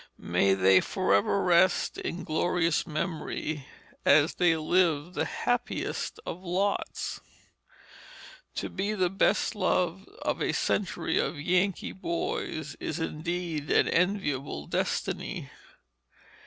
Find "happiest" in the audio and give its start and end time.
5.25-6.19